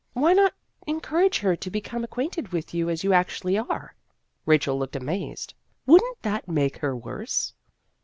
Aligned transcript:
"Why 0.13 0.33
not 0.33 0.55
encourage 0.87 1.37
her 1.41 1.55
to 1.55 1.69
become 1.69 2.03
acquainted 2.03 2.47
with 2.47 2.73
you 2.73 2.89
as 2.89 3.03
you 3.03 3.13
actually 3.13 3.55
are?" 3.55 3.93
Rachel 4.47 4.75
looked 4.79 4.95
amazed." 4.95 5.53
Would 5.85 6.01
n't 6.03 6.23
that 6.23 6.47
make 6.47 6.77
her 6.77 6.95
worse 6.95 7.53